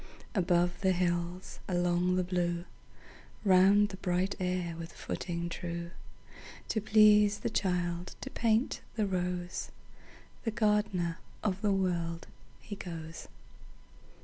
[0.33, 2.65] Above the hills, along the blue,
[3.45, 5.91] Round the bright air with footing true,
[6.69, 9.69] To please the child, to paint the rose,
[10.43, 12.25] The gardener of the World,
[12.59, 13.27] he goes.